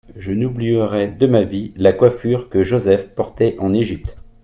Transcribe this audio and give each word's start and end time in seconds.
Je 0.15 0.31
n'oublierai 0.31 1.09
de 1.11 1.27
ma 1.27 1.43
vie 1.43 1.73
la 1.75 1.93
coiffure 1.93 2.49
que 2.49 2.63
Joseph 2.63 3.09
portait 3.13 3.55
en 3.59 3.71
Égypte. 3.71 4.17